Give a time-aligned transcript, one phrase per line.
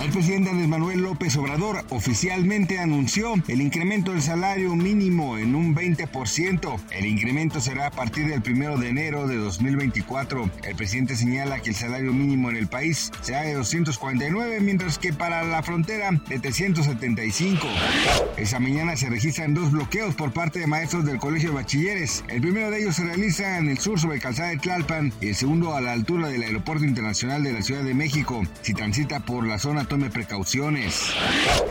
[0.00, 5.76] El presidente Andrés Manuel López Obrador oficialmente anunció el incremento del salario mínimo en un
[5.76, 6.80] 20%.
[6.90, 10.50] El incremento será a partir del 1 de enero de 2024.
[10.64, 15.12] El presidente señala que el salario mínimo en el país será de 249, mientras que
[15.12, 17.66] para la frontera de 375.
[18.38, 22.24] Esa mañana se registran dos bloqueos por parte de maestros del Colegio de Bachilleres.
[22.28, 25.34] El primero de ellos se realiza en el sur sobre Calzada de Tlalpan y el
[25.34, 28.42] segundo a la altura del Aeropuerto Internacional de la Ciudad de México.
[28.62, 31.12] Si transita por la zona tome precauciones.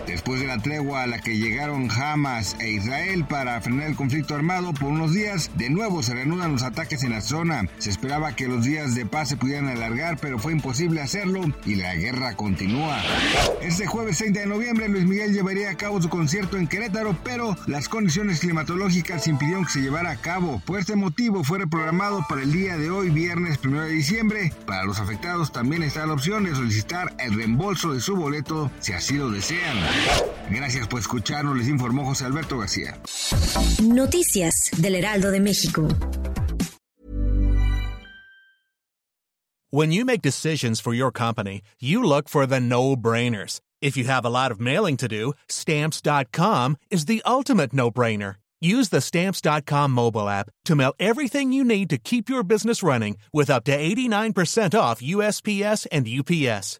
[0.06, 4.36] Después de la tregua a la que llegaron Hamas e Israel para frenar el conflicto
[4.36, 7.70] armado por unos días, de nuevo se reanudan los ataques en la zona.
[7.78, 11.76] Se esperaba que los días de paz se pudieran alargar, pero fue imposible hacerlo y
[11.76, 12.98] la guerra continúa.
[13.62, 17.56] Este jueves 30 de noviembre, Luis Miguel llevaría a cabo su concierto en Querétaro, pero
[17.68, 20.62] las condiciones climatológicas impidieron que se llevara a cabo.
[20.66, 24.52] Por este motivo fue reprogramado para el día de hoy, viernes 1 de diciembre.
[24.66, 28.92] Para los afectados también está la opción de solicitar el reembolso de su boleto si
[28.94, 29.78] así lo desean.
[30.50, 33.00] Gracias por escucharnos, les informó José Alberto García.
[33.84, 35.88] Noticias del Heraldo de México.
[39.70, 43.60] When you make decisions for your company, you look for the no-brainers.
[43.80, 48.38] If you have a lot of mailing to do, stamps.com is the ultimate no-brainer.
[48.60, 53.18] Use the stamps.com mobile app to mail everything you need to keep your business running
[53.32, 56.80] with up to 89% off USPS and UPS.